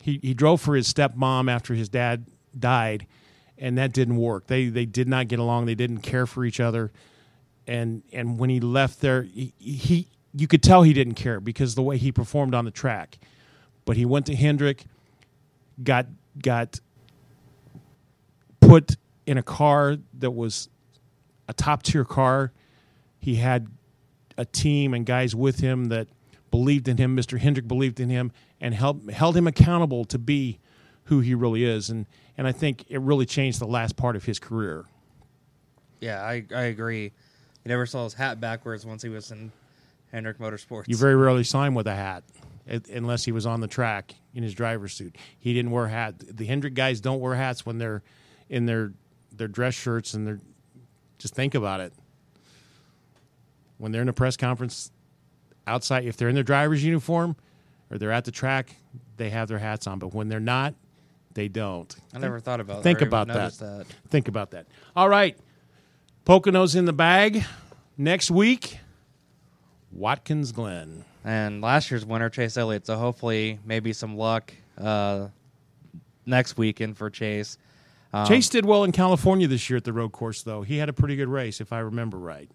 [0.02, 3.08] he, he drove for his stepmom after his dad died
[3.58, 4.48] and that didn't work.
[4.48, 5.66] They they did not get along.
[5.66, 6.92] They didn't care for each other.
[7.68, 11.76] And and when he left there, he, he you could tell he didn't care because
[11.76, 13.18] the way he performed on the track.
[13.86, 14.86] But he went to Hendrick,
[15.84, 16.08] got
[16.42, 16.80] got
[18.60, 20.70] put in a car that was
[21.48, 22.52] a top tier car.
[23.20, 23.68] He had
[24.38, 26.08] a team and guys with him that
[26.52, 27.16] believed in him.
[27.16, 27.40] Mr.
[27.40, 30.60] Hendrick believed in him and held held him accountable to be
[31.06, 31.90] who he really is.
[31.90, 32.06] And
[32.38, 34.86] and I think it really changed the last part of his career.
[36.02, 37.04] Yeah, I I agree.
[37.04, 39.52] You never saw his hat backwards once he was in
[40.12, 40.88] Hendrick Motorsports.
[40.88, 42.24] You very rarely saw him with a hat,
[42.68, 45.16] unless he was on the track in his driver's suit.
[45.40, 46.16] He didn't wear hat.
[46.20, 48.04] The Hendrick guys don't wear hats when they're
[48.50, 48.94] in their
[49.32, 50.40] their dress shirts and they're.
[51.18, 51.94] Just think about it.
[53.78, 54.92] When they're in a press conference,
[55.68, 57.36] outside, if they're in their driver's uniform,
[57.90, 58.76] or they're at the track,
[59.18, 60.00] they have their hats on.
[60.00, 60.74] But when they're not,
[61.34, 61.94] they don't.
[62.14, 63.08] I never thought about Think that.
[63.08, 63.54] about that.
[63.54, 63.86] that.
[64.10, 64.68] Think about that.
[64.96, 65.38] All right,
[66.26, 67.46] Poconos in the bag.
[67.98, 68.80] Next week,
[69.92, 71.06] Watkins Glen.
[71.26, 72.86] And last year's winner, Chase Elliott.
[72.86, 75.30] So hopefully, maybe some luck uh,
[76.26, 77.58] next weekend for Chase.
[78.14, 80.62] Um, Chase did well in California this year at the road course, though.
[80.62, 82.50] He had a pretty good race, if I remember right.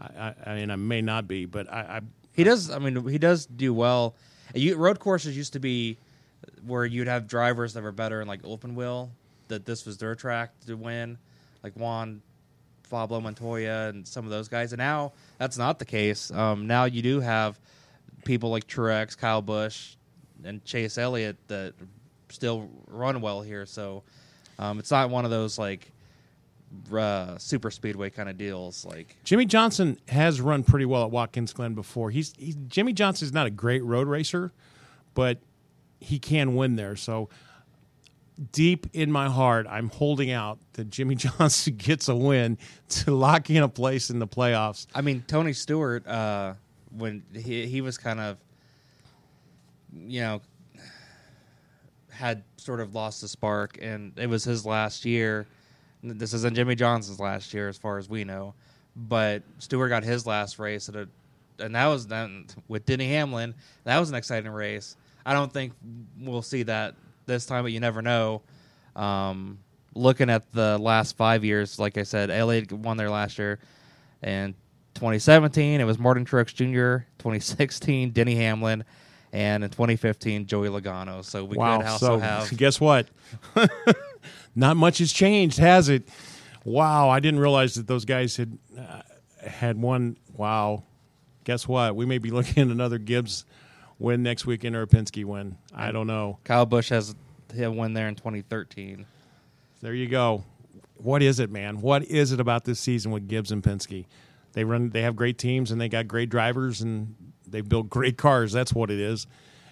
[0.00, 2.00] I, I, I mean, I may not be, but I, I
[2.34, 2.70] He does.
[2.70, 4.14] I mean, he does do well.
[4.54, 5.98] You, road courses used to be
[6.64, 9.10] where you'd have drivers that were better in like open wheel.
[9.48, 11.18] That this was their track to win,
[11.62, 12.22] like Juan
[12.92, 14.72] Pablo Montoya and some of those guys.
[14.72, 16.30] And now that's not the case.
[16.30, 17.58] Um, now you do have
[18.24, 19.96] people like Truex, Kyle Busch,
[20.44, 21.72] and Chase Elliott that
[22.28, 23.64] still run well here.
[23.66, 24.02] So
[24.58, 25.90] um, it's not one of those like
[26.94, 28.84] uh, super speedway kind of deals.
[28.84, 32.10] Like Jimmie Johnson has run pretty well at Watkins Glen before.
[32.10, 34.52] He's, he's Jimmie Johnson's not a great road racer,
[35.14, 35.38] but
[35.98, 36.94] he can win there.
[36.94, 37.30] So
[38.52, 43.50] deep in my heart, I'm holding out that Jimmie Johnson gets a win to lock
[43.50, 44.86] in a place in the playoffs.
[44.94, 46.54] I mean, Tony Stewart, uh,
[46.96, 48.36] when he he was kind of,
[49.94, 50.40] you know,
[52.10, 55.46] had sort of lost the spark, and it was his last year.
[56.02, 58.54] This isn't Jimmie Johnson's last year, as far as we know,
[58.96, 61.08] but Stewart got his last race at a,
[61.60, 63.54] and that was then with Denny Hamlin.
[63.84, 64.96] That was an exciting race.
[65.24, 65.72] I don't think
[66.20, 68.42] we'll see that this time, but you never know.
[68.96, 69.58] Um,
[69.94, 73.58] looking at the last five years, like I said, Elliott won there last year,
[74.22, 74.54] and
[74.94, 77.04] 2017 it was Martin Truex Jr.
[77.18, 78.84] 2016 Denny Hamlin,
[79.32, 81.24] and in 2015 Joey Logano.
[81.24, 81.78] So we wow.
[81.78, 83.08] could also so have guess what?
[84.54, 86.08] Not much has changed, has it?
[86.64, 89.02] Wow, I didn't realize that those guys had uh,
[89.46, 90.16] had one.
[90.36, 90.84] Wow,
[91.44, 91.96] guess what?
[91.96, 93.44] We may be looking at another Gibbs
[94.02, 95.56] win next weekend or a Penske win.
[95.74, 96.38] I don't know.
[96.44, 97.14] Kyle Busch has
[97.54, 99.06] he won there in 2013.
[99.80, 100.44] There you go.
[100.96, 101.80] What is it, man?
[101.80, 104.06] What is it about this season with Gibbs and Penske?
[104.52, 104.90] They run.
[104.90, 107.14] They have great teams and they got great drivers and
[107.46, 108.52] they build great cars.
[108.52, 109.26] That's what it is.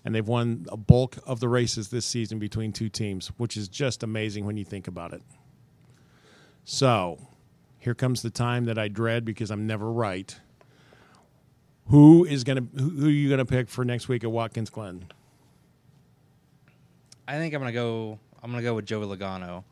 [0.05, 3.69] And they've won a bulk of the races this season between two teams, which is
[3.69, 5.23] just amazing when you think about it.
[6.65, 7.19] So,
[7.79, 10.39] here comes the time that I dread because I'm never right.
[11.87, 12.67] Who is gonna?
[12.77, 15.07] Who, who are you gonna pick for next week at Watkins Glen?
[17.27, 18.19] I think I'm gonna go.
[18.43, 19.65] I'm gonna go with Joey Logano.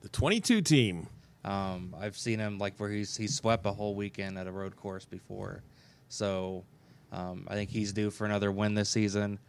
[0.00, 1.06] The 22 team.
[1.44, 4.76] Um, I've seen him like where he's he's swept a whole weekend at a road
[4.76, 5.62] course before,
[6.08, 6.64] so
[7.10, 9.40] um, I think he's due for another win this season.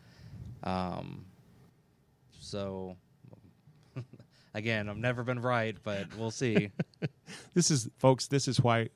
[0.63, 1.25] Um,
[2.39, 2.95] so
[4.53, 6.71] again, I've never been right, but we'll see.
[7.53, 8.27] This is, folks.
[8.27, 8.89] This is why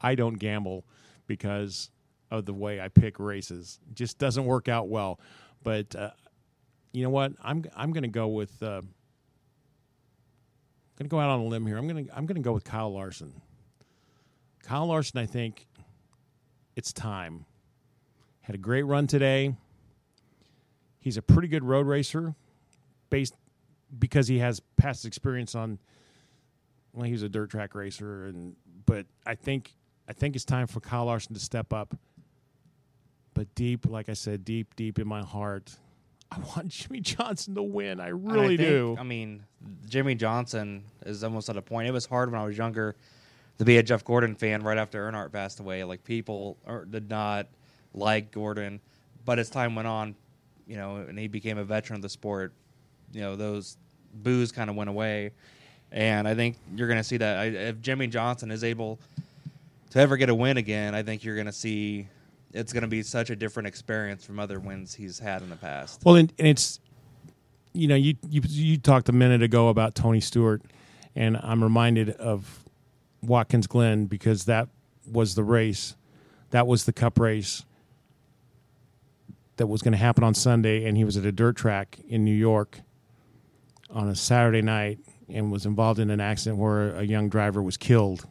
[0.00, 0.84] I don't gamble
[1.26, 1.90] because
[2.32, 3.78] of the way I pick races.
[3.90, 5.20] It just doesn't work out well.
[5.62, 6.10] But uh,
[6.92, 7.32] you know what?
[7.44, 8.60] I'm I'm going to go with.
[8.62, 8.80] Uh,
[10.96, 11.76] going to go out on a limb here.
[11.76, 13.40] I'm going to I'm going to go with Kyle Larson.
[14.62, 15.66] Kyle Larson, I think
[16.74, 17.44] it's time.
[18.40, 19.54] Had a great run today.
[20.98, 22.34] He's a pretty good road racer,
[23.10, 23.34] based
[23.98, 25.78] because he has past experience on.
[26.92, 28.54] Well, he was a dirt track racer, and
[28.86, 29.72] but I think
[30.08, 31.96] I think it's time for Kyle Larson to step up.
[33.34, 35.74] But deep, like I said, deep, deep in my heart,
[36.30, 38.00] I want Jimmie Johnson to win.
[38.00, 38.96] I really I think, do.
[38.98, 39.44] I mean,
[39.88, 41.88] Jimmie Johnson is almost at a point.
[41.88, 42.96] It was hard when I was younger
[43.58, 45.84] to be a Jeff Gordon fan right after Earnhardt passed away.
[45.84, 47.46] Like people are, did not
[47.94, 48.80] like Gordon,
[49.24, 50.14] but as time went on,
[50.66, 52.52] you know, and he became a veteran of the sport,
[53.12, 53.76] you know, those
[54.14, 55.32] boos kind of went away.
[55.90, 58.98] And I think you're going to see that I, if Jimmie Johnson is able
[59.90, 62.08] to ever get a win again, I think you're going to see
[62.52, 65.56] it's going to be such a different experience from other wins he's had in the
[65.56, 66.02] past.
[66.04, 66.80] Well, and, and it's
[67.72, 70.62] you know you, you you talked a minute ago about Tony Stewart,
[71.14, 72.64] and I'm reminded of
[73.22, 74.68] Watkins Glen because that
[75.10, 75.96] was the race,
[76.50, 77.64] that was the Cup race
[79.56, 82.24] that was going to happen on Sunday, and he was at a dirt track in
[82.24, 82.80] New York
[83.90, 87.76] on a Saturday night and was involved in an accident where a young driver was
[87.76, 88.26] killed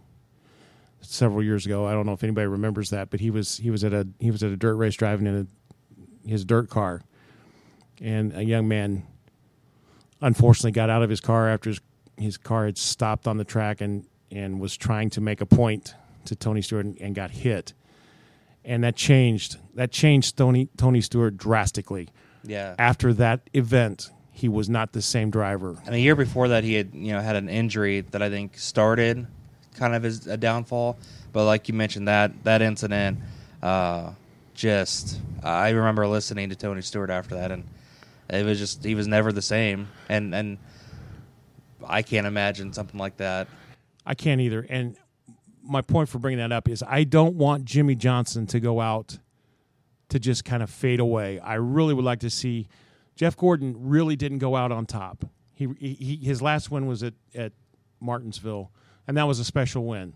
[1.01, 1.85] several years ago.
[1.85, 4.31] I don't know if anybody remembers that, but he was he was at a he
[4.31, 5.47] was at a dirt race driving in
[6.25, 7.01] a, his dirt car,
[7.99, 9.03] and a young man
[10.21, 11.81] unfortunately got out of his car after his,
[12.17, 15.95] his car had stopped on the track and and was trying to make a point
[16.25, 17.73] to Tony Stewart and, and got hit,
[18.63, 22.09] and that changed that changed Tony Tony Stewart drastically.
[22.43, 22.73] Yeah.
[22.79, 25.77] After that event, he was not the same driver.
[25.85, 28.57] And a year before that, he had you know had an injury that I think
[28.57, 29.27] started
[29.75, 30.97] kind of his a downfall.
[31.33, 33.19] But like you mentioned, that that incident,
[33.61, 34.11] uh,
[34.53, 37.63] just I remember listening to Tony Stewart after that, and
[38.29, 39.87] it was just he was never the same.
[40.09, 40.57] And and
[41.85, 43.47] I can't imagine something like that.
[44.05, 44.65] I can't either.
[44.69, 44.97] And
[45.63, 49.19] my point for bringing that up is I don't want Jimmie Johnson to go out
[50.09, 51.39] to just kind of fade away.
[51.39, 52.67] I really would like to see
[53.15, 55.25] Jeff Gordon really didn't go out on top.
[55.53, 57.53] He, he his last win was at at
[57.99, 58.71] Martinsville,
[59.11, 60.13] and that was a special win.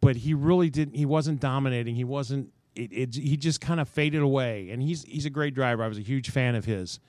[0.00, 0.94] But he really didn't.
[0.94, 1.96] He wasn't dominating.
[1.96, 2.52] He wasn't.
[2.76, 4.70] It, it, he just kind of faded away.
[4.70, 5.82] And he's he's a great driver.
[5.82, 7.00] I was a huge fan of his.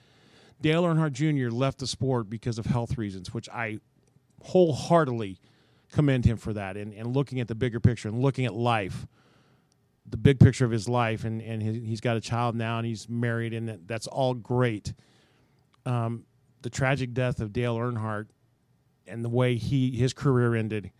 [0.60, 1.56] Dale Earnhardt Jr.
[1.56, 3.82] left the sport because of health reasons, which I
[4.42, 5.40] wholeheartedly
[5.92, 6.76] commend him for that.
[6.76, 9.06] And, and looking at the bigger picture and looking at life,
[10.08, 13.08] the big picture of his life, and and he's got a child now, and he's
[13.08, 14.96] married, and that's all great.
[15.86, 16.26] Um,
[16.64, 18.30] the tragic death of Dale Earnhardt
[19.10, 20.92] and the way he his career ended.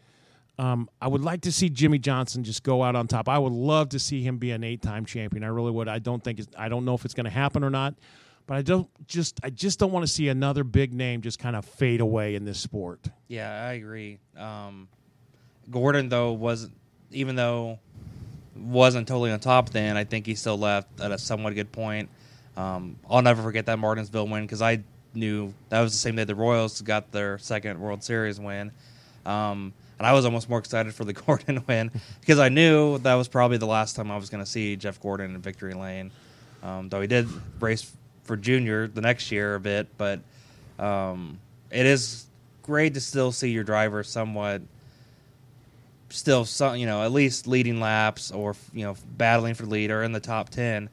[0.58, 3.30] Um, I would like to see Jimmie Johnson just go out on top.
[3.30, 5.46] I would love to see him be an eight-time champion.
[5.46, 5.88] I really would.
[5.88, 7.96] I don't think I don't know if it's going to happen or not,
[8.46, 11.56] but I don't just I just don't want to see another big name just kind
[11.56, 13.08] of fade away in this sport.
[13.30, 14.20] Yeah, I agree.
[14.36, 14.90] Um,
[15.70, 16.70] Gordon though was
[17.12, 17.80] even though
[18.56, 22.10] wasn't totally on top then, I think he still left at a somewhat good point.
[22.58, 24.84] Um, I'll never forget that Martinsville win because I
[25.20, 28.72] knew that was the same day the Royals got their second World Series win.
[29.26, 31.92] Um, and I was almost more excited for the Gordon win
[32.22, 35.00] because I knew that was probably the last time I was going to see Jeff
[35.02, 36.12] Gordon in victory lane.
[36.64, 37.28] Um, though he did
[37.60, 37.92] race
[38.24, 40.22] for Junior the next year a bit, but
[40.78, 41.40] um,
[41.72, 42.26] it is
[42.64, 44.62] great to still see your driver somewhat
[46.12, 50.04] still some you know at least leading laps or you know battling for lead or
[50.04, 50.90] in the top 10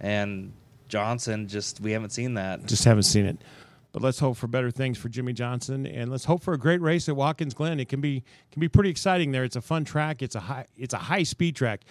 [0.00, 0.52] and
[0.94, 3.38] johnson just we haven't seen that Just haven't seen it.
[3.90, 6.80] But let's hope for better things for Jimmie Johnson, and let's hope for a great
[6.80, 7.78] race at Watkins Glen.
[7.78, 9.44] It can be can be pretty exciting there.
[9.44, 10.20] It's a fun track.
[10.20, 11.82] It's a high it's a high speed track.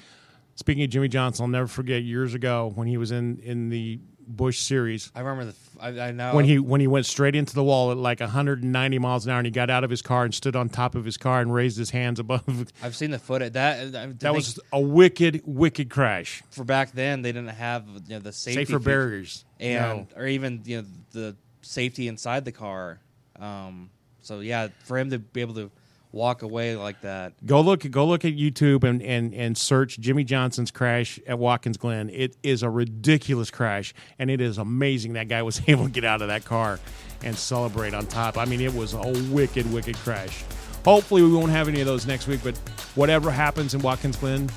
[0.56, 4.00] Speaking of Jimmie Johnson, I'll never forget years ago when he was in in the
[4.28, 5.56] Busch Series i remember the
[6.02, 9.00] i, I know when he when he went straight into the wall at like 190
[9.00, 11.06] miles an hour, and he got out of his car and stood on top of
[11.06, 12.44] his car and raised his hands above.
[12.84, 16.44] i've seen the footage that that That was a wicked, wicked crash.
[16.52, 19.46] for back then they didn't have you know the safety Safer barriers.
[19.60, 20.22] and No.
[20.22, 23.00] or even you know the safety inside the car
[23.40, 23.90] um
[24.22, 25.72] so yeah for him to be able to
[26.14, 30.24] walk away like that Go look go look at YouTube and, and, and search Jimmie
[30.24, 32.10] Johnson's crash at Watkins Glen.
[32.10, 36.06] It is a ridiculous crash, and it is amazing that guy was able to get
[36.06, 36.80] out of that car
[37.24, 38.38] and celebrate on top.
[38.38, 40.44] I mean, it was a wicked, wicked crash.
[40.86, 42.56] Hopefully, we won't have any of those next week, but
[42.96, 44.50] whatever happens in Watkins Glen,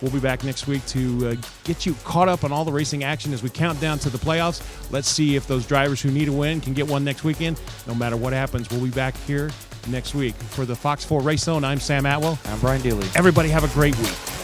[0.00, 3.04] we'll be back next week to uh, get you caught up on all the racing
[3.04, 4.62] action as we count down to the playoffs.
[4.90, 7.60] Let's see if those drivers who need a win can get one next weekend.
[7.86, 9.50] No matter what happens, we'll be back here
[9.88, 10.34] next week.
[10.34, 12.38] For the Fox 4 Race Zone, I'm Sam Atwell.
[12.46, 13.02] i'm brian Dulle.
[13.16, 14.43] Everybody have a great week.